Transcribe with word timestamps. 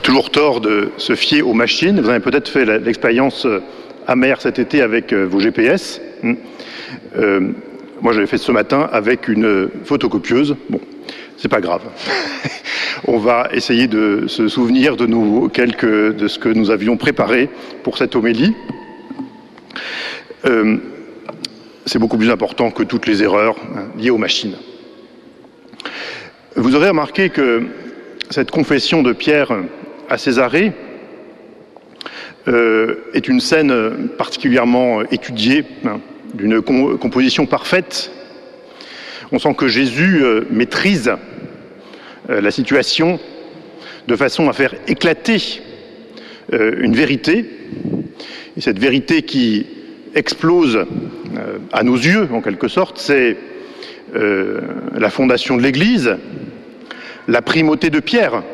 toujours 0.00 0.30
tort 0.30 0.60
de 0.60 0.90
se 0.98 1.14
fier 1.14 1.42
aux 1.42 1.54
machines. 1.54 2.00
Vous 2.00 2.08
avez 2.08 2.20
peut-être 2.20 2.48
fait 2.48 2.64
l'expérience 2.64 3.46
euh, 3.46 3.60
amère 4.06 4.40
cet 4.40 4.58
été 4.58 4.82
avec 4.82 5.12
euh, 5.12 5.24
vos 5.24 5.40
GPS. 5.40 6.00
Hmm. 6.22 6.34
Euh, 7.16 7.40
moi, 8.02 8.12
j'avais 8.12 8.26
fait 8.26 8.38
ce 8.38 8.52
matin 8.52 8.88
avec 8.92 9.28
une 9.28 9.68
photocopieuse. 9.84 10.56
Bon, 10.68 10.80
c'est 11.38 11.48
pas 11.48 11.60
grave. 11.60 11.82
On 13.06 13.18
va 13.18 13.48
essayer 13.52 13.86
de 13.86 14.24
se 14.26 14.48
souvenir 14.48 14.96
de 14.96 15.06
nous 15.06 15.48
quelques 15.48 16.14
de 16.14 16.28
ce 16.28 16.38
que 16.38 16.48
nous 16.48 16.70
avions 16.70 16.96
préparé 16.96 17.48
pour 17.82 17.96
cette 17.96 18.16
homélie. 18.16 18.54
c'est 21.86 21.98
beaucoup 21.98 22.18
plus 22.18 22.30
important 22.30 22.70
que 22.70 22.82
toutes 22.82 23.06
les 23.06 23.22
erreurs 23.22 23.56
hein, 23.74 23.84
liées 23.98 24.10
aux 24.10 24.18
machines. 24.18 24.56
Vous 26.56 26.74
aurez 26.74 26.88
remarqué 26.88 27.30
que 27.30 27.62
cette 28.30 28.50
confession 28.50 29.02
de 29.02 29.12
Pierre 29.12 29.52
à 30.08 30.18
Césarée 30.18 30.72
euh, 32.48 32.96
est 33.12 33.28
une 33.28 33.40
scène 33.40 34.08
particulièrement 34.16 35.02
étudiée, 35.10 35.64
hein, 35.84 36.00
d'une 36.34 36.62
composition 36.62 37.46
parfaite. 37.46 38.10
On 39.32 39.38
sent 39.38 39.54
que 39.54 39.66
Jésus 39.66 40.22
euh, 40.22 40.42
maîtrise 40.50 41.10
euh, 42.30 42.40
la 42.40 42.50
situation 42.50 43.18
de 44.06 44.14
façon 44.14 44.48
à 44.48 44.52
faire 44.52 44.74
éclater 44.86 45.62
une 46.52 46.94
vérité, 46.94 47.44
et 48.56 48.60
cette 48.60 48.78
vérité 48.78 49.22
qui 49.22 49.66
explose 50.14 50.86
à 51.72 51.82
nos 51.82 51.96
yeux, 51.96 52.28
en 52.32 52.40
quelque 52.40 52.68
sorte, 52.68 52.98
c'est 52.98 53.36
la 54.14 55.10
fondation 55.10 55.56
de 55.56 55.62
l'Église, 55.62 56.16
la 57.26 57.42
primauté 57.42 57.90
de 57.90 57.98
Pierre. 57.98 58.44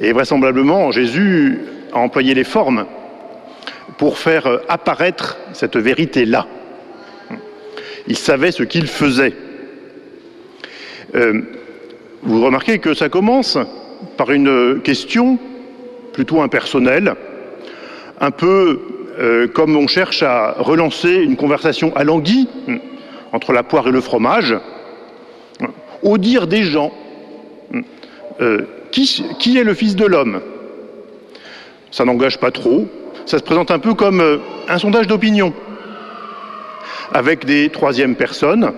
Et 0.00 0.12
vraisemblablement, 0.12 0.90
Jésus 0.90 1.60
a 1.92 1.98
employé 1.98 2.34
les 2.34 2.44
formes 2.44 2.86
pour 3.98 4.18
faire 4.18 4.60
apparaître 4.68 5.36
cette 5.52 5.76
vérité-là. 5.76 6.46
Il 8.06 8.16
savait 8.16 8.52
ce 8.52 8.62
qu'il 8.62 8.86
faisait. 8.86 9.34
Euh, 11.14 11.42
vous 12.22 12.42
remarquez 12.42 12.78
que 12.78 12.94
ça 12.94 13.08
commence 13.08 13.58
par 14.16 14.30
une 14.30 14.80
question 14.82 15.38
plutôt 16.12 16.40
impersonnelle, 16.40 17.14
un 18.20 18.30
peu 18.30 18.80
euh, 19.18 19.48
comme 19.48 19.76
on 19.76 19.86
cherche 19.86 20.22
à 20.22 20.54
relancer 20.58 21.14
une 21.14 21.36
conversation 21.36 21.94
à 21.94 22.04
languille 22.04 22.48
entre 23.32 23.52
la 23.52 23.62
poire 23.62 23.88
et 23.88 23.92
le 23.92 24.00
fromage 24.00 24.56
au 26.02 26.18
dire 26.18 26.46
des 26.46 26.62
gens, 26.62 26.92
euh, 28.40 28.66
qui, 28.90 29.58
est 29.58 29.64
le 29.64 29.74
Fils 29.74 29.96
de 29.96 30.04
l'homme? 30.04 30.40
Ça 31.90 32.04
n'engage 32.04 32.38
pas 32.38 32.50
trop, 32.50 32.86
ça 33.26 33.38
se 33.38 33.42
présente 33.42 33.70
un 33.70 33.78
peu 33.78 33.94
comme 33.94 34.20
euh, 34.20 34.38
un 34.68 34.78
sondage 34.78 35.06
d'opinion, 35.06 35.52
avec 37.12 37.44
des 37.44 37.70
troisièmes 37.70 38.16
personnes 38.16 38.72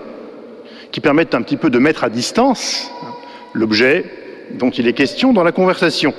qui 0.90 1.00
permettent 1.00 1.34
un 1.34 1.42
petit 1.42 1.56
peu 1.56 1.70
de 1.70 1.78
mettre 1.78 2.04
à 2.04 2.10
distance 2.10 2.90
l'objet 3.54 4.04
dont 4.52 4.70
il 4.70 4.86
est 4.86 4.92
question 4.92 5.32
dans 5.32 5.44
la 5.44 5.52
conversation. 5.52 6.14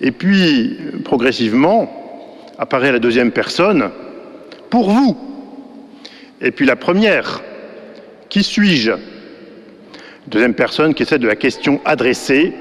Et 0.00 0.10
puis, 0.10 0.78
progressivement, 1.04 1.90
apparaît 2.58 2.92
la 2.92 2.98
deuxième 2.98 3.32
personne, 3.32 3.90
pour 4.70 4.90
vous. 4.90 5.16
Et 6.40 6.50
puis 6.50 6.66
la 6.66 6.76
première, 6.76 7.42
qui 8.28 8.42
suis-je? 8.42 8.92
Deuxième 10.28 10.54
personne 10.54 10.92
qui 10.92 11.04
essaie 11.04 11.20
de 11.20 11.26
la 11.28 11.36
question 11.36 11.80
adressée 11.84 12.52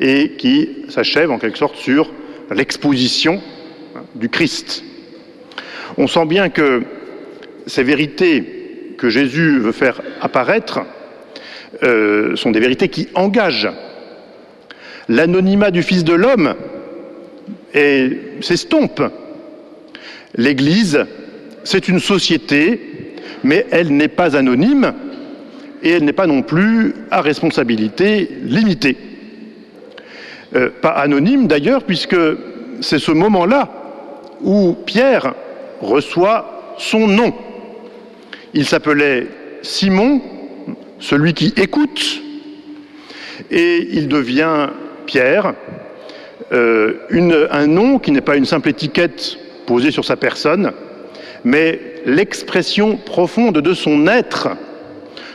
et 0.00 0.32
qui 0.32 0.68
s'achève 0.88 1.30
en 1.30 1.38
quelque 1.38 1.58
sorte 1.58 1.76
sur 1.76 2.10
l'exposition 2.52 3.40
du 4.16 4.28
Christ. 4.28 4.82
On 5.96 6.08
sent 6.08 6.26
bien 6.26 6.48
que 6.48 6.82
ces 7.66 7.84
vérités 7.84 8.94
que 8.98 9.10
Jésus 9.10 9.60
veut 9.60 9.72
faire 9.72 10.00
apparaître 10.20 10.80
euh, 11.84 12.34
sont 12.34 12.50
des 12.50 12.58
vérités 12.58 12.88
qui 12.88 13.08
engagent. 13.14 13.70
L'anonymat 15.08 15.70
du 15.70 15.82
Fils 15.82 16.02
de 16.02 16.14
l'homme 16.14 16.54
s'estompe. 18.40 19.02
L'Église, 20.34 21.06
c'est 21.62 21.86
une 21.86 22.00
société, 22.00 23.14
mais 23.44 23.66
elle 23.70 23.96
n'est 23.96 24.08
pas 24.08 24.36
anonyme, 24.36 24.92
et 25.82 25.90
elle 25.90 26.04
n'est 26.04 26.12
pas 26.12 26.26
non 26.26 26.42
plus 26.42 26.94
à 27.10 27.20
responsabilité 27.20 28.30
limitée. 28.42 28.96
Euh, 30.54 30.70
pas 30.80 30.90
anonyme 30.90 31.46
d'ailleurs, 31.46 31.84
puisque 31.84 32.16
c'est 32.80 32.98
ce 32.98 33.10
moment-là 33.12 33.68
où 34.42 34.76
Pierre 34.86 35.34
reçoit 35.80 36.74
son 36.78 37.06
nom. 37.06 37.34
Il 38.54 38.66
s'appelait 38.66 39.28
Simon, 39.62 40.20
celui 40.98 41.34
qui 41.34 41.54
écoute, 41.56 42.20
et 43.50 43.88
il 43.92 44.08
devient 44.08 44.68
Pierre, 45.06 45.54
euh, 46.52 46.94
un 47.50 47.66
nom 47.66 47.98
qui 47.98 48.10
n'est 48.10 48.20
pas 48.20 48.36
une 48.36 48.44
simple 48.44 48.68
étiquette 48.68 49.38
posée 49.66 49.90
sur 49.90 50.04
sa 50.04 50.16
personne, 50.16 50.72
mais 51.44 51.80
l'expression 52.04 52.96
profonde 52.96 53.58
de 53.58 53.74
son 53.74 54.06
être, 54.06 54.50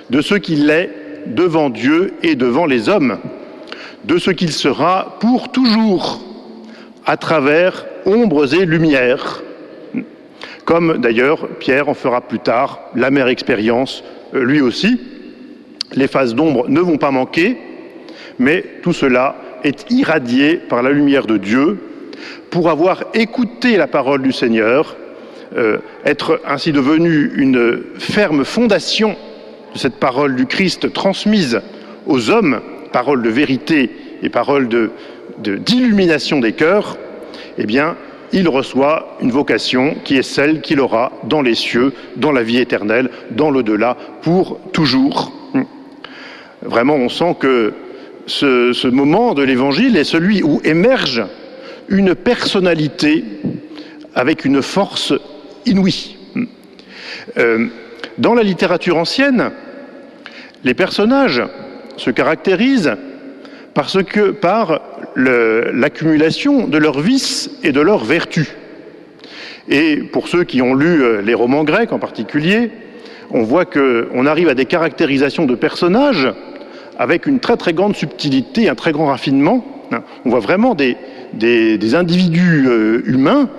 de 0.09 0.21
ce 0.21 0.35
qu'il 0.35 0.69
est 0.69 0.89
devant 1.27 1.69
Dieu 1.69 2.13
et 2.23 2.35
devant 2.35 2.65
les 2.65 2.89
hommes, 2.89 3.17
de 4.05 4.17
ce 4.17 4.31
qu'il 4.31 4.51
sera 4.51 5.17
pour 5.19 5.51
toujours, 5.51 6.21
à 7.05 7.17
travers 7.17 7.85
ombres 8.05 8.53
et 8.53 8.65
lumières, 8.65 9.43
comme 10.65 10.97
d'ailleurs 10.97 11.47
Pierre 11.59 11.89
en 11.89 11.93
fera 11.93 12.21
plus 12.21 12.39
tard 12.39 12.81
l'amère 12.95 13.27
expérience 13.27 14.03
euh, 14.33 14.43
lui 14.43 14.61
aussi. 14.61 14.99
Les 15.93 16.07
phases 16.07 16.35
d'ombre 16.35 16.65
ne 16.67 16.81
vont 16.81 16.97
pas 16.97 17.11
manquer, 17.11 17.57
mais 18.39 18.63
tout 18.83 18.91
cela 18.91 19.35
est 19.63 19.89
irradié 19.89 20.55
par 20.55 20.83
la 20.83 20.91
lumière 20.91 21.25
de 21.25 21.37
Dieu 21.37 21.77
pour 22.49 22.69
avoir 22.69 23.05
écouté 23.13 23.77
la 23.77 23.87
parole 23.87 24.21
du 24.21 24.33
Seigneur, 24.33 24.97
euh, 25.55 25.77
être 26.05 26.41
ainsi 26.45 26.73
devenu 26.73 27.31
une 27.35 27.81
ferme 27.97 28.43
fondation 28.43 29.15
cette 29.75 29.95
parole 29.95 30.35
du 30.35 30.45
Christ 30.45 30.91
transmise 30.93 31.61
aux 32.05 32.29
hommes, 32.29 32.61
parole 32.91 33.21
de 33.21 33.29
vérité 33.29 33.89
et 34.23 34.29
parole 34.29 34.69
d'illumination 35.39 36.37
de, 36.37 36.43
des 36.43 36.53
cœurs, 36.53 36.97
eh 37.57 37.65
bien, 37.65 37.95
il 38.33 38.49
reçoit 38.49 39.17
une 39.21 39.31
vocation 39.31 39.95
qui 40.03 40.17
est 40.17 40.23
celle 40.23 40.61
qu'il 40.61 40.79
aura 40.79 41.11
dans 41.23 41.41
les 41.41 41.55
cieux, 41.55 41.93
dans 42.15 42.31
la 42.31 42.43
vie 42.43 42.57
éternelle, 42.57 43.09
dans 43.31 43.51
l'au-delà, 43.51 43.97
pour 44.21 44.59
toujours. 44.73 45.31
Vraiment, 46.61 46.95
on 46.95 47.09
sent 47.09 47.35
que 47.39 47.73
ce, 48.25 48.87
moment 48.87 49.33
de 49.33 49.43
l'Évangile 49.43 49.95
est 49.95 50.03
celui 50.03 50.43
où 50.43 50.61
émerge 50.63 51.23
une 51.87 52.15
personnalité 52.15 53.23
avec 54.13 54.43
une 54.43 54.61
force 54.61 55.13
inouïe. 55.65 56.17
Euh, 57.37 57.67
dans 58.17 58.33
la 58.33 58.43
littérature 58.43 58.97
ancienne, 58.97 59.51
les 60.63 60.73
personnages 60.73 61.43
se 61.97 62.09
caractérisent 62.09 62.95
par 64.41 64.81
l'accumulation 65.15 66.67
de 66.67 66.77
leurs 66.77 66.99
vices 66.99 67.51
et 67.63 67.71
de 67.71 67.81
leurs 67.81 68.03
vertus. 68.03 68.47
Et 69.69 69.97
pour 69.97 70.27
ceux 70.27 70.43
qui 70.43 70.61
ont 70.61 70.73
lu 70.73 71.03
euh, 71.03 71.21
les 71.21 71.33
romans 71.33 71.63
grecs 71.63 71.91
en 71.91 71.99
particulier, 71.99 72.71
on 73.31 73.43
voit 73.43 73.65
qu'on 73.65 74.25
arrive 74.25 74.47
à 74.47 74.53
des 74.53 74.65
caractérisations 74.65 75.45
de 75.45 75.55
personnages 75.55 76.29
avec 76.97 77.25
une 77.25 77.39
très 77.39 77.57
très 77.57 77.73
grande 77.73 77.95
subtilité, 77.95 78.69
un 78.69 78.75
très 78.75 78.93
grand 78.93 79.07
raffinement. 79.07 79.65
On 80.25 80.29
voit 80.29 80.39
vraiment 80.39 80.73
des, 80.73 80.95
individus 81.93 82.65
euh, 82.67 83.01
humains 83.05 83.49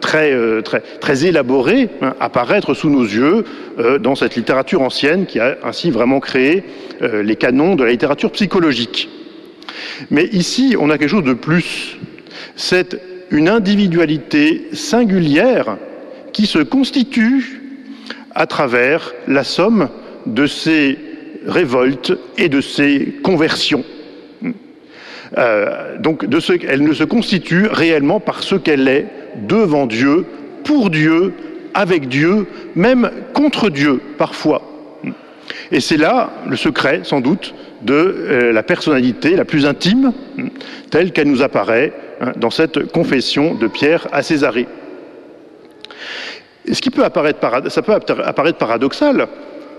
très, 0.00 0.62
très, 0.62 0.80
très 1.00 1.26
élaborés 1.26 1.88
hein, 2.00 2.14
apparaître 2.20 2.74
sous 2.74 2.90
nos 2.90 3.04
yeux 3.04 3.44
dans 4.00 4.14
cette 4.14 4.36
littérature 4.36 4.82
ancienne 4.82 5.26
qui 5.26 5.40
a 5.40 5.56
ainsi 5.64 5.90
vraiment 5.90 6.20
créé 6.20 6.64
les 7.00 7.36
canons 7.36 7.74
de 7.74 7.84
la 7.84 7.90
littérature 7.90 8.30
psychologique. 8.32 9.08
Mais 10.10 10.24
ici, 10.26 10.76
on 10.78 10.90
a 10.90 10.98
quelque 10.98 11.08
chose 11.08 11.24
de 11.24 11.32
plus. 11.32 11.98
C'est 12.56 13.00
une 13.30 13.48
individualité 13.48 14.68
singulière 14.72 15.76
qui 16.32 16.46
se 16.46 16.58
constitue 16.58 17.60
à 18.34 18.46
travers 18.46 19.12
la 19.26 19.44
somme 19.44 19.88
de 20.26 20.46
ces 20.46 20.98
révoltes 21.46 22.12
et 22.38 22.48
de 22.48 22.60
ces 22.60 23.14
conversions. 23.22 23.84
Euh, 25.38 25.98
donc, 25.98 26.26
elle 26.68 26.82
ne 26.82 26.92
se 26.92 27.04
constitue 27.04 27.66
réellement 27.66 28.20
par 28.20 28.42
ce 28.42 28.54
qu'elle 28.54 28.86
est 28.88 29.06
devant 29.36 29.86
Dieu, 29.86 30.24
pour 30.64 30.90
Dieu, 30.90 31.34
avec 31.74 32.08
Dieu, 32.08 32.46
même 32.74 33.10
contre 33.32 33.70
Dieu 33.70 34.00
parfois. 34.18 34.62
Et 35.70 35.80
c'est 35.80 35.96
là 35.96 36.30
le 36.46 36.56
secret, 36.56 37.00
sans 37.04 37.20
doute, 37.20 37.54
de 37.82 37.94
euh, 37.94 38.52
la 38.52 38.62
personnalité 38.62 39.34
la 39.36 39.44
plus 39.44 39.66
intime, 39.66 40.12
hein, 40.38 40.44
telle 40.90 41.12
qu'elle 41.12 41.28
nous 41.28 41.42
apparaît 41.42 41.92
hein, 42.20 42.32
dans 42.36 42.50
cette 42.50 42.92
confession 42.92 43.54
de 43.54 43.66
Pierre 43.66 44.06
à 44.12 44.22
Césarée. 44.22 44.68
Et 46.66 46.74
ce 46.74 46.80
qui 46.80 46.90
peut 46.90 47.04
apparaître, 47.04 47.40
ça 47.70 47.82
peut 47.82 47.92
apparaître 47.92 48.58
paradoxal, 48.58 49.26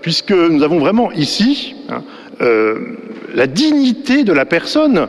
puisque 0.01 0.31
nous 0.31 0.63
avons 0.63 0.79
vraiment 0.79 1.11
ici 1.13 1.75
hein, 1.89 2.03
euh, 2.41 2.97
la 3.33 3.47
dignité 3.47 4.23
de 4.23 4.33
la 4.33 4.45
personne 4.45 5.07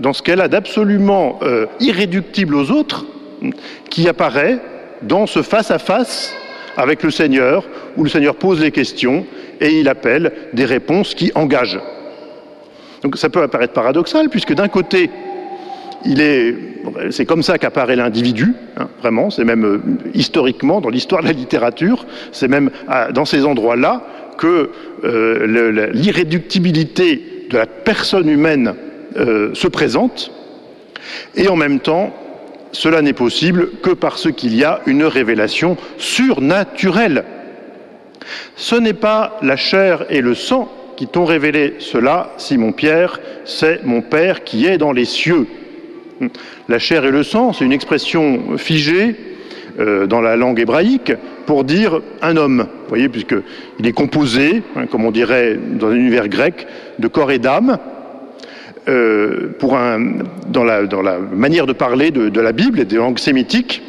dans 0.00 0.12
ce 0.12 0.22
qu'elle 0.22 0.40
a 0.40 0.48
d'absolument 0.48 1.38
euh, 1.42 1.66
irréductible 1.80 2.54
aux 2.54 2.70
autres, 2.70 3.04
qui 3.90 4.08
apparaît 4.08 4.58
dans 5.02 5.26
ce 5.26 5.42
face-à-face 5.42 6.34
avec 6.76 7.02
le 7.02 7.10
Seigneur, 7.10 7.64
où 7.96 8.04
le 8.04 8.10
Seigneur 8.10 8.36
pose 8.36 8.60
les 8.60 8.70
questions 8.70 9.26
et 9.60 9.80
il 9.80 9.88
appelle 9.88 10.32
des 10.52 10.64
réponses 10.64 11.14
qui 11.14 11.32
engagent. 11.34 11.80
Donc 13.02 13.16
ça 13.16 13.28
peut 13.28 13.42
apparaître 13.42 13.72
paradoxal, 13.72 14.28
puisque 14.28 14.54
d'un 14.54 14.68
côté, 14.68 15.10
est, 16.04 16.54
c'est 17.10 17.24
comme 17.24 17.42
ça 17.42 17.58
qu'apparaît 17.58 17.96
l'individu, 17.96 18.54
hein, 18.76 18.88
vraiment, 19.00 19.30
c'est 19.30 19.44
même 19.44 19.64
euh, 19.64 19.80
historiquement, 20.14 20.80
dans 20.80 20.90
l'histoire 20.90 21.22
de 21.22 21.26
la 21.26 21.32
littérature, 21.32 22.06
c'est 22.32 22.48
même 22.48 22.70
dans 23.12 23.24
ces 23.24 23.44
endroits-là 23.44 24.02
que 24.38 24.70
euh, 25.04 25.90
l'irréductibilité 25.92 27.46
de 27.50 27.56
la 27.56 27.66
personne 27.66 28.28
humaine 28.28 28.74
euh, 29.16 29.54
se 29.54 29.68
présente, 29.68 30.30
et 31.34 31.48
en 31.48 31.56
même 31.56 31.80
temps, 31.80 32.12
cela 32.76 33.02
n'est 33.02 33.12
possible 33.12 33.70
que 33.82 33.90
parce 33.90 34.30
qu'il 34.30 34.54
y 34.54 34.64
a 34.64 34.80
une 34.86 35.04
révélation 35.04 35.76
surnaturelle. 35.96 37.24
Ce 38.54 38.74
n'est 38.74 38.92
pas 38.92 39.38
la 39.42 39.56
chair 39.56 40.04
et 40.10 40.20
le 40.20 40.34
sang 40.34 40.70
qui 40.96 41.06
t'ont 41.06 41.24
révélé 41.24 41.74
cela, 41.78 42.32
Simon-Pierre, 42.38 43.20
c'est 43.44 43.84
mon 43.84 44.02
Père 44.02 44.44
qui 44.44 44.66
est 44.66 44.78
dans 44.78 44.92
les 44.92 45.04
cieux. 45.04 45.46
La 46.68 46.78
chair 46.78 47.04
et 47.04 47.10
le 47.10 47.22
sang, 47.22 47.52
c'est 47.52 47.64
une 47.64 47.72
expression 47.72 48.56
figée 48.56 49.14
euh, 49.78 50.06
dans 50.06 50.20
la 50.20 50.36
langue 50.36 50.58
hébraïque 50.58 51.12
pour 51.44 51.64
dire 51.64 52.00
un 52.22 52.36
homme. 52.36 52.66
Vous 52.82 52.88
voyez, 52.88 53.08
puisqu'il 53.08 53.86
est 53.86 53.92
composé, 53.92 54.62
hein, 54.74 54.86
comme 54.86 55.04
on 55.04 55.10
dirait 55.10 55.56
dans 55.56 55.88
un 55.88 55.94
univers 55.94 56.28
grec, 56.28 56.66
de 56.98 57.08
corps 57.08 57.30
et 57.30 57.38
d'âme. 57.38 57.78
Euh, 58.88 59.50
dans, 60.48 60.62
la, 60.62 61.18
manière 61.18 61.66
de 61.66 61.72
parler 61.72 62.12
de, 62.12 62.40
la 62.40 62.52
Bible 62.52 62.78
et 62.78 62.84
des 62.84 62.96
langues 62.96 63.18
sémitiques, 63.18 63.82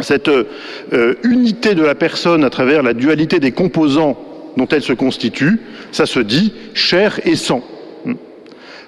cette 0.00 0.28
euh, 0.28 1.14
unité 1.22 1.74
de 1.74 1.82
la 1.82 1.94
personne 1.94 2.44
à 2.44 2.50
travers 2.50 2.82
la 2.82 2.92
dualité 2.92 3.40
des 3.40 3.52
composants 3.52 4.18
dont 4.58 4.68
elle 4.68 4.82
se 4.82 4.92
constitue, 4.92 5.60
ça 5.90 6.04
se 6.04 6.20
dit 6.20 6.52
chair 6.74 7.18
et 7.24 7.34
sang. 7.34 7.62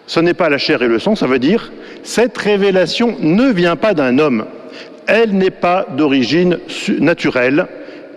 Ce 0.07 0.21
n'est 0.21 0.35
pas 0.35 0.51
la 0.51 0.59
chair 0.59 0.83
et 0.83 0.89
le 0.89 0.99
sang, 0.99 1.17
ça 1.17 1.27
veut 1.27 1.39
dire 1.39 1.73
cette 2.03 2.37
révélation 2.37 3.17
ne 3.21 3.51
vient 3.51 3.77
pas 3.77 3.95
d'un 3.95 4.19
homme, 4.19 4.45
elle 5.07 5.33
n'est 5.33 5.51
pas 5.51 5.87
d'origine 5.97 6.59
naturelle, 6.99 7.69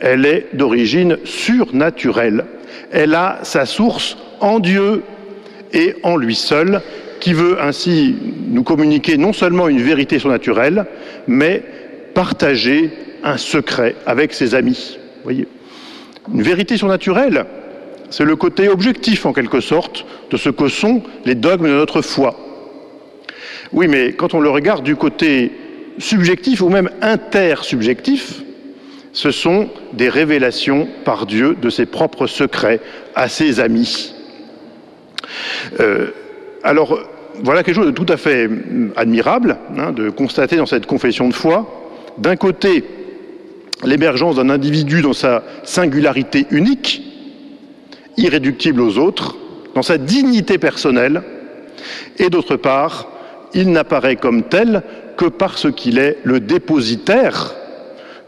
elle 0.02 0.26
est 0.26 0.48
d'origine 0.54 1.18
surnaturelle. 1.24 2.46
Elle 2.92 3.16
a 3.16 3.40
sa 3.44 3.66
source 3.66 4.18
en 4.40 4.60
Dieu 4.60 5.04
et 5.74 5.96
en 6.04 6.18
lui 6.18 6.36
seul, 6.36 6.82
qui 7.20 7.34
veut 7.34 7.62
ainsi 7.62 8.16
nous 8.50 8.64
communiquer 8.64 9.18
non 9.18 9.34
seulement 9.34 9.68
une 9.68 9.82
vérité 9.82 10.20
surnaturelle, 10.20 10.86
mais 11.28 11.64
partager 12.14 12.92
un 13.24 13.38
secret 13.38 13.96
avec 14.06 14.34
ses 14.34 14.56
amis. 14.56 14.98
Voyez 15.24 15.48
une 16.34 16.42
vérité 16.42 16.78
surnaturelle, 16.78 17.46
c'est 18.10 18.26
le 18.26 18.36
côté 18.36 18.70
objectif 18.70 19.26
en 19.26 19.34
quelque 19.34 19.60
sorte 19.60 20.06
de 20.32 20.38
ce 20.38 20.50
que 20.50 20.68
sont 20.68 21.04
les 21.26 21.36
dogmes 21.36 21.68
de 21.68 21.74
notre 21.74 22.02
foi. 22.02 22.36
Oui, 23.72 23.88
mais 23.88 24.14
quand 24.14 24.34
on 24.34 24.40
le 24.40 24.50
regarde 24.50 24.84
du 24.84 24.96
côté 24.96 25.52
subjectif 25.98 26.62
ou 26.62 26.70
même 26.70 26.90
intersubjectif, 27.02 28.42
ce 29.14 29.32
sont 29.32 29.70
des 29.94 30.10
révélations 30.10 30.88
par 31.06 31.26
Dieu 31.26 31.56
de 31.62 31.70
ses 31.70 31.86
propres 31.86 32.28
secrets 32.28 32.82
à 33.16 33.30
ses 33.30 33.60
amis. 33.60 34.14
Euh, 35.80 36.08
alors, 36.66 37.00
voilà 37.44 37.62
quelque 37.62 37.76
chose 37.76 37.86
de 37.86 37.92
tout 37.92 38.12
à 38.12 38.18
fait 38.18 38.50
admirable 38.96 39.58
hein, 39.78 39.92
de 39.92 40.10
constater 40.10 40.56
dans 40.58 40.66
cette 40.66 40.88
confession 40.88 41.30
de 41.30 41.34
foi, 41.34 41.94
d'un 42.18 42.36
côté, 42.36 42.84
l'émergence 43.84 44.38
d'un 44.38 44.50
individu 44.50 45.04
dans 45.04 45.14
sa 45.14 45.44
singularité 45.64 46.48
unique, 46.50 47.04
irréductible 48.18 48.82
aux 48.82 48.98
autres, 48.98 49.38
dans 49.76 49.84
sa 49.84 50.00
dignité 50.00 50.58
personnelle, 50.58 51.22
et 52.18 52.32
d'autre 52.32 52.56
part, 52.56 53.10
il 53.54 53.72
n'apparaît 53.72 54.16
comme 54.16 54.44
tel 54.44 54.82
que 55.18 55.26
parce 55.26 55.72
qu'il 55.72 56.00
est 56.00 56.18
le 56.24 56.40
dépositaire 56.40 57.54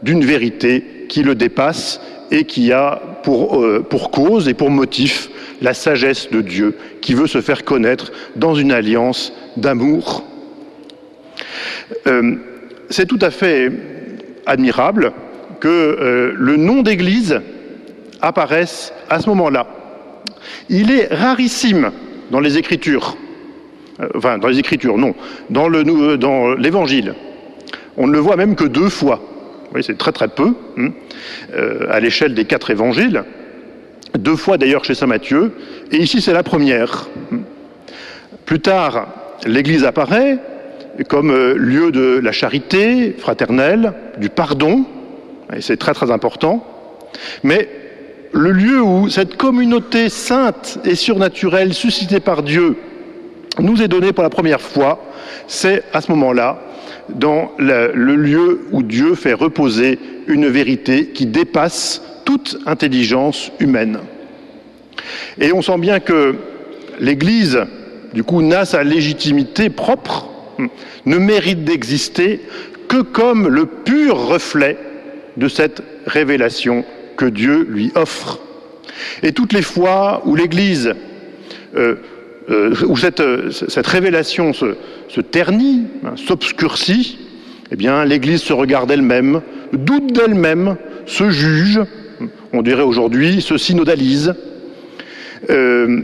d'une 0.02 0.24
vérité 0.24 1.06
qui 1.08 1.24
le 1.24 1.34
dépasse 1.34 2.00
et 2.30 2.44
qui 2.44 2.72
a 2.72 3.02
pour, 3.24 3.60
euh, 3.60 3.80
pour, 3.80 4.12
cause 4.12 4.48
et 4.48 4.54
pour 4.54 4.70
motif 4.70 5.28
la 5.60 5.74
sagesse 5.74 6.30
de 6.30 6.40
Dieu 6.40 6.76
qui 7.00 7.14
veut 7.14 7.26
se 7.26 7.40
faire 7.40 7.64
connaître 7.64 8.12
dans 8.36 8.54
une 8.54 8.72
alliance 8.72 9.32
d'amour. 9.56 10.24
Euh, 12.06 12.36
c'est 12.90 13.06
tout 13.06 13.18
à 13.20 13.30
fait 13.30 13.70
admirable 14.46 15.12
que 15.60 15.68
euh, 15.68 16.32
le 16.36 16.56
nom 16.56 16.82
d'Église 16.82 17.40
apparaisse 18.20 18.92
à 19.10 19.20
ce 19.20 19.28
moment-là. 19.30 19.66
Il 20.68 20.90
est 20.90 21.12
rarissime 21.12 21.90
dans 22.30 22.40
les 22.40 22.58
Écritures, 22.58 23.16
euh, 24.00 24.08
enfin 24.14 24.38
dans 24.38 24.48
les 24.48 24.58
Écritures, 24.58 24.96
non, 24.96 25.14
dans 25.50 25.68
l'Évangile. 25.68 27.14
On 27.96 28.06
ne 28.06 28.12
le 28.12 28.18
voit 28.18 28.36
même 28.36 28.54
que 28.54 28.64
deux 28.64 28.88
fois. 28.88 29.20
C'est 29.82 29.98
très 29.98 30.12
très 30.12 30.28
peu 30.28 30.54
hein, 30.78 30.92
à 31.90 32.00
l'échelle 32.00 32.34
des 32.34 32.46
quatre 32.46 32.70
évangiles. 32.70 33.24
Deux 34.16 34.36
fois 34.36 34.58
d'ailleurs 34.58 34.84
chez 34.84 34.94
saint 34.94 35.06
Matthieu, 35.06 35.52
et 35.92 35.98
ici 35.98 36.20
c'est 36.20 36.32
la 36.32 36.42
première. 36.42 37.08
Plus 38.44 38.60
tard, 38.60 39.08
l'Église 39.46 39.84
apparaît 39.84 40.38
comme 41.08 41.32
lieu 41.52 41.92
de 41.92 42.18
la 42.22 42.32
charité 42.32 43.14
fraternelle, 43.18 43.92
du 44.18 44.30
pardon, 44.30 44.84
et 45.54 45.60
c'est 45.60 45.76
très 45.76 45.94
très 45.94 46.10
important, 46.10 46.64
mais 47.42 47.68
le 48.32 48.52
lieu 48.52 48.82
où 48.82 49.08
cette 49.08 49.36
communauté 49.36 50.08
sainte 50.08 50.78
et 50.84 50.94
surnaturelle 50.94 51.72
suscitée 51.72 52.20
par 52.20 52.42
Dieu 52.42 52.76
nous 53.58 53.82
est 53.82 53.88
donnée 53.88 54.12
pour 54.12 54.22
la 54.22 54.30
première 54.30 54.60
fois, 54.60 55.02
c'est 55.46 55.82
à 55.92 56.00
ce 56.00 56.10
moment-là, 56.12 56.60
dans 57.08 57.52
le, 57.58 57.92
le, 57.94 58.16
lieu 58.16 58.60
où 58.70 58.82
Dieu 58.82 59.14
fait 59.14 59.32
reposer 59.32 59.98
une 60.26 60.46
vérité 60.46 61.06
qui 61.06 61.26
dépasse 61.26 62.02
toute 62.38 62.58
intelligence 62.66 63.50
humaine. 63.60 63.98
Et 65.40 65.52
on 65.52 65.62
sent 65.62 65.78
bien 65.78 66.00
que 66.00 66.34
l'Église, 67.00 67.58
du 68.14 68.22
coup, 68.24 68.42
n'a 68.42 68.64
sa 68.64 68.82
légitimité 68.82 69.70
propre, 69.70 70.28
ne 71.06 71.18
mérite 71.18 71.64
d'exister 71.64 72.40
que 72.88 73.02
comme 73.02 73.48
le 73.48 73.66
pur 73.66 74.16
reflet 74.16 74.76
de 75.36 75.48
cette 75.48 75.82
révélation 76.06 76.84
que 77.16 77.26
Dieu 77.26 77.66
lui 77.68 77.92
offre. 77.94 78.40
Et 79.22 79.32
toutes 79.32 79.52
les 79.52 79.62
fois 79.62 80.22
où 80.24 80.34
l'Église, 80.34 80.94
euh, 81.76 81.96
euh, 82.50 82.74
où 82.86 82.96
cette, 82.96 83.20
révélation 83.86 84.52
se, 84.52 85.20
ternit, 85.20 85.84
hein, 86.04 86.14
s'obscurcit, 86.16 87.18
eh 87.70 87.76
bien 87.76 88.04
l'Église 88.04 88.42
se 88.42 88.52
regarde 88.52 88.90
elle-même, 88.90 89.42
doute 89.72 90.12
d'elle-même, 90.12 90.76
se 91.06 91.30
juge, 91.30 91.80
on 92.52 92.62
dirait 92.62 92.82
aujourd'hui, 92.82 93.40
se 93.40 93.56
synodalise. 93.56 94.34
Euh, 95.50 96.02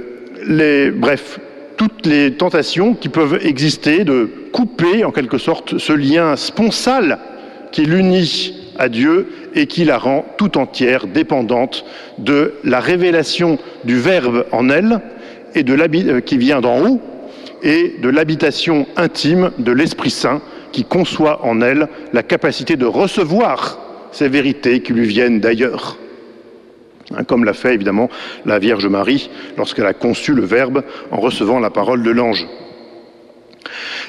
bref, 0.97 1.40
toutes 1.76 2.06
les 2.06 2.33
tentations 2.35 2.94
qui 2.94 3.09
peuvent 3.09 3.38
exister 3.44 4.04
de 4.04 4.28
couper 4.52 5.04
en 5.04 5.11
quelque 5.11 5.38
sorte 5.38 5.78
ce 5.78 5.92
lien 5.92 6.37
sponsal 6.37 7.18
qui 7.73 7.85
l'unit 7.85 8.54
à 8.78 8.88
Dieu 8.88 9.28
et 9.54 9.66
qui 9.66 9.85
la 9.85 9.99
rend 9.99 10.25
tout 10.38 10.59
entière 10.59 11.06
dépendante 11.06 11.85
de 12.18 12.54
la 12.64 12.80
révélation 12.80 13.59
du 13.85 13.99
Verbe 13.99 14.47
en 14.52 14.68
elle 14.68 15.00
et 15.54 15.62
de 15.62 15.75
euh, 15.75 16.21
qui 16.21 16.38
vient 16.38 16.61
d'en 16.61 16.85
haut 16.85 17.00
et 17.62 17.97
de 18.00 18.09
l'habitation 18.09 18.87
intime 18.97 19.50
de 19.59 19.73
l'Esprit 19.73 20.11
Saint 20.11 20.42
qui 20.73 20.85
conçoit 20.85 21.44
en 21.44 21.61
elle 21.61 21.88
la 22.12 22.23
capacité 22.23 22.76
de 22.76 22.85
recevoir 22.85 23.78
ces 24.12 24.28
vérités 24.28 24.80
qui 24.80 24.92
lui 24.92 25.06
viennent 25.06 25.40
d'ailleurs. 25.40 25.97
Hein, 27.11 27.25
comme 27.25 27.44
l'a 27.44 27.52
fait 27.52 27.75
évidemment 27.75 28.08
la 28.46 28.58
Vierge 28.58 28.87
Marie 28.87 29.28
lorsqu'elle 29.56 29.87
a 29.87 29.92
conçu 29.92 30.32
le 30.32 30.42
Verbe 30.42 30.82
en 31.11 31.20
recevant 31.20 31.61
la 31.61 31.70
parole 31.70 32.02
de 32.02 32.11
l'ange. 32.11 32.46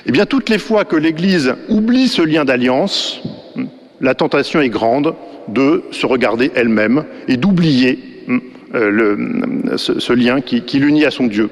Eh 0.06 0.12
bien, 0.12 0.26
toutes 0.26 0.50
les 0.50 0.60
fois 0.60 0.86
que 0.86 0.96
l'Église 0.96 1.56
oublie 1.68 2.08
ce 2.08 2.22
lien 2.22 2.46
d'alliance, 2.46 3.22
la 4.02 4.14
tentation 4.14 4.62
est 4.62 4.70
grande 4.70 5.16
de 5.48 5.84
se 5.92 6.06
regarder 6.06 6.52
elle-même 6.56 7.06
et 7.28 7.38
d'oublier 7.38 8.00
hum, 8.28 8.42
ce, 9.78 10.14
lien 10.14 10.42
qui, 10.42 10.80
l'unit 10.80 11.06
à 11.06 11.12
son 11.12 11.28
Dieu. 11.28 11.50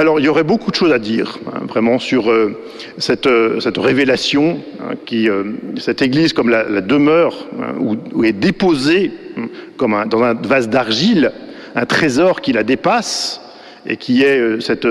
Alors 0.00 0.18
il 0.18 0.24
y 0.24 0.28
aurait 0.28 0.44
beaucoup 0.44 0.70
de 0.70 0.76
choses 0.76 0.92
à 0.92 0.98
dire, 0.98 1.38
hein, 1.46 1.60
vraiment, 1.68 1.98
sur 1.98 2.32
cette, 2.98 3.28
révélation, 3.76 4.58
hein, 4.80 4.94
qui, 5.04 5.28
cette 5.78 6.02
Église 6.02 6.32
comme 6.32 6.48
la, 6.48 6.80
demeure 6.80 7.46
hein, 7.60 7.74
où, 8.14 8.24
est 8.24 8.32
déposée 8.32 9.12
comme 9.76 9.96
dans 10.08 10.22
un 10.22 10.34
vase 10.34 10.68
d'argile 10.68 11.32
un 11.74 11.86
trésor 11.86 12.40
qui 12.40 12.52
la 12.52 12.62
dépasse 12.62 13.40
et 13.86 13.96
qui 13.96 14.22
est 14.22 14.38
euh, 14.38 14.60
cette, 14.60 14.86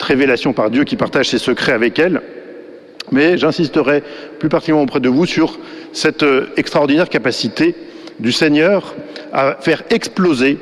révélation 0.00 0.52
par 0.52 0.70
Dieu 0.70 0.84
qui 0.84 0.96
partage 0.96 1.28
ses 1.28 1.38
secrets 1.38 1.72
avec 1.72 1.98
elle. 1.98 2.22
Mais 3.10 3.38
j'insisterai 3.38 4.02
plus 4.38 4.48
particulièrement 4.48 4.84
auprès 4.84 5.00
de 5.00 5.08
vous 5.08 5.26
sur 5.26 5.58
cette 5.92 6.22
euh, 6.22 6.48
extraordinaire 6.56 7.08
capacité 7.08 7.74
du 8.18 8.32
Seigneur 8.32 8.94
à 9.32 9.56
faire 9.60 9.82
exploser 9.90 10.58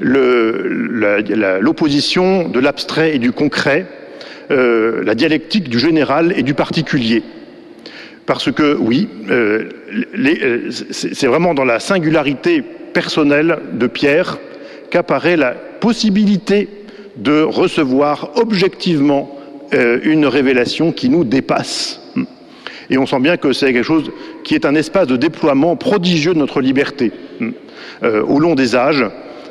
l'opposition 0.00 2.48
de 2.48 2.60
l'abstrait 2.60 3.14
et 3.14 3.18
du 3.18 3.32
concret, 3.32 3.86
euh, 4.50 5.04
la 5.04 5.14
dialectique 5.14 5.68
du 5.68 5.78
général 5.78 6.32
et 6.36 6.42
du 6.42 6.54
particulier. 6.54 7.22
Parce 8.26 8.50
que 8.50 8.76
oui, 8.76 9.08
c'est 10.90 11.26
vraiment 11.26 11.54
dans 11.54 11.64
la 11.64 11.78
singularité 11.78 12.62
personnelle 12.92 13.58
de 13.72 13.86
Pierre 13.86 14.38
qu'apparaît 14.90 15.36
la 15.36 15.52
possibilité 15.52 16.68
de 17.16 17.42
recevoir 17.42 18.32
objectivement 18.36 19.38
euh, 19.74 19.98
une 20.04 20.26
révélation 20.26 20.92
qui 20.92 21.08
nous 21.08 21.24
dépasse. 21.24 22.00
Et 22.88 22.98
on 22.98 23.06
sent 23.06 23.20
bien 23.20 23.36
que 23.36 23.52
c'est 23.52 23.72
quelque 23.72 23.82
chose 23.82 24.10
qui 24.44 24.54
est 24.54 24.64
un 24.64 24.74
espace 24.74 25.08
de 25.08 25.16
déploiement 25.16 25.76
prodigieux 25.76 26.34
de 26.34 26.38
notre 26.38 26.60
liberté 26.60 27.10
euh, 28.02 28.22
au 28.22 28.38
long 28.38 28.54
des 28.54 28.76
âges, 28.76 29.04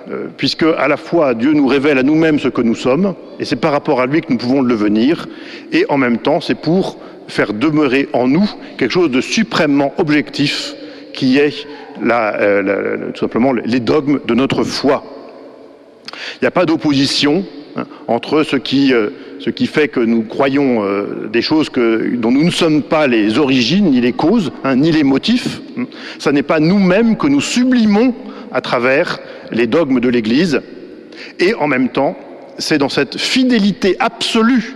euh, 0.09 0.27
puisque 0.37 0.63
à 0.63 0.87
la 0.87 0.97
fois 0.97 1.33
Dieu 1.33 1.53
nous 1.53 1.67
révèle 1.67 1.97
à 1.97 2.03
nous-mêmes 2.03 2.39
ce 2.39 2.47
que 2.47 2.61
nous 2.61 2.75
sommes, 2.75 3.15
et 3.39 3.45
c'est 3.45 3.55
par 3.55 3.71
rapport 3.71 4.01
à 4.01 4.05
lui 4.05 4.21
que 4.21 4.31
nous 4.31 4.37
pouvons 4.37 4.61
le 4.61 4.69
devenir, 4.69 5.27
et 5.71 5.85
en 5.89 5.97
même 5.97 6.19
temps 6.19 6.41
c'est 6.41 6.55
pour 6.55 6.97
faire 7.27 7.53
demeurer 7.53 8.07
en 8.13 8.27
nous 8.27 8.49
quelque 8.77 8.91
chose 8.91 9.09
de 9.09 9.21
suprêmement 9.21 9.93
objectif 9.97 10.75
qui 11.13 11.37
est 11.37 11.65
tout 11.95 13.19
simplement 13.19 13.53
les 13.53 13.79
dogmes 13.79 14.19
de 14.27 14.33
notre 14.35 14.63
foi. 14.63 15.03
Il 16.35 16.43
n'y 16.43 16.47
a 16.47 16.51
pas 16.51 16.65
d'opposition 16.65 17.45
hein, 17.75 17.85
entre 18.07 18.43
ce 18.43 18.55
qui, 18.57 18.93
euh, 18.93 19.09
ce 19.39 19.49
qui, 19.49 19.67
fait 19.67 19.87
que 19.87 19.99
nous 19.99 20.23
croyons 20.23 20.83
euh, 20.83 21.29
des 21.31 21.41
choses 21.41 21.71
dont 21.71 22.31
nous 22.31 22.43
ne 22.43 22.51
sommes 22.51 22.83
pas 22.83 23.07
les 23.07 23.37
origines, 23.37 23.91
ni 23.91 24.01
les 24.01 24.13
causes, 24.13 24.51
hein, 24.63 24.75
ni 24.75 24.91
les 24.91 25.03
motifs. 25.03 25.61
Ce 26.19 26.29
n'est 26.29 26.43
pas 26.43 26.59
nous-mêmes 26.59 27.17
que 27.17 27.27
nous 27.27 27.41
sublimons 27.41 28.13
à 28.55 28.61
travers 28.61 29.19
les 29.51 29.67
dogmes 29.67 29.99
de 29.99 30.07
l'Église. 30.07 30.61
Et 31.39 31.53
en 31.53 31.67
même 31.67 31.89
temps, 31.89 32.17
c'est 32.57 32.77
dans 32.77 32.89
cette 32.89 33.17
fidélité 33.17 33.97
absolue 33.99 34.75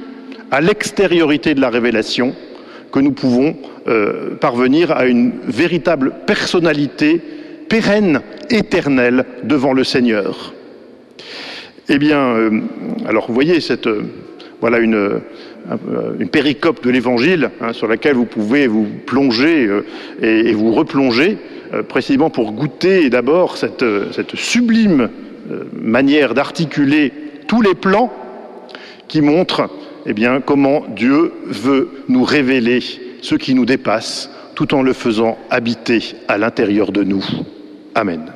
à 0.52 0.60
l'extériorité 0.60 1.56
de 1.56 1.62
la 1.62 1.70
révélation 1.70 2.36
que 2.92 3.00
nous 3.00 3.14
pouvons 3.14 3.56
euh, 3.88 4.36
parvenir 4.36 4.92
à 4.92 5.06
une 5.06 5.32
véritable 5.48 6.12
personnalité 6.28 7.22
pérenne, 7.70 8.20
éternelle 8.50 9.26
devant 9.44 9.72
le 9.72 9.86
Seigneur. 9.86 10.54
Eh 11.88 12.00
bien, 12.00 12.20
euh, 12.20 12.62
alors 13.08 13.28
vous 13.28 13.34
voyez 13.34 13.62
cette, 13.62 13.88
euh, 13.88 14.04
voilà 14.60 14.80
une, 14.80 15.22
une, 16.20 16.30
péricope 16.30 16.84
de 16.84 16.90
l'Évangile 16.90 17.52
hein, 17.62 17.72
sur 17.72 17.88
laquelle 17.88 18.16
vous 18.16 18.26
pouvez 18.26 18.68
vous 18.68 18.88
plonger 19.06 19.70
et, 20.22 20.52
vous 20.52 20.74
replonger, 20.74 21.38
précisément 21.88 22.30
pour 22.30 22.52
goûter 22.52 23.10
d'abord 23.10 23.58
cette, 23.58 23.86
cette, 24.12 24.36
sublime 24.36 25.10
manière 25.74 26.34
d'articuler 26.34 27.14
tous 27.48 27.62
les 27.62 27.76
plans 27.76 28.12
qui 29.08 29.22
montrent 29.22 29.70
eh 30.06 30.14
bien, 30.14 30.42
comment 30.42 30.84
Dieu 30.96 31.34
veut 31.46 31.90
nous 32.08 32.24
révéler 32.24 32.82
ce 33.22 33.36
qui 33.36 33.54
nous 33.54 33.66
dépasse 33.66 34.30
tout 34.56 34.74
en 34.74 34.82
le 34.82 34.94
faisant 34.94 35.38
habiter 35.50 36.16
à 36.28 36.38
l'intérieur 36.38 36.92
de 36.92 37.04
nous. 37.04 37.24
Amen. 37.96 38.32